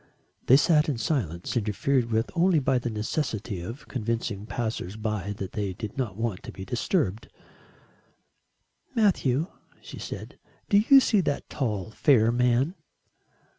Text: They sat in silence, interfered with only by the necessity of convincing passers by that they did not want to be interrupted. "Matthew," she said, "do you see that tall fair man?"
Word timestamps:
They 0.47 0.57
sat 0.57 0.89
in 0.89 0.97
silence, 0.97 1.55
interfered 1.55 2.09
with 2.09 2.31
only 2.33 2.57
by 2.57 2.79
the 2.79 2.89
necessity 2.89 3.61
of 3.61 3.87
convincing 3.87 4.47
passers 4.47 4.95
by 4.95 5.33
that 5.33 5.51
they 5.51 5.73
did 5.73 5.95
not 5.95 6.17
want 6.17 6.41
to 6.41 6.51
be 6.51 6.63
interrupted. 6.63 7.29
"Matthew," 8.95 9.45
she 9.79 9.99
said, 9.99 10.39
"do 10.69 10.81
you 10.89 11.01
see 11.01 11.21
that 11.21 11.47
tall 11.51 11.91
fair 11.91 12.31
man?" 12.31 12.73